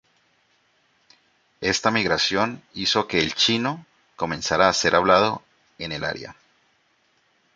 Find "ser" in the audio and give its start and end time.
4.73-4.95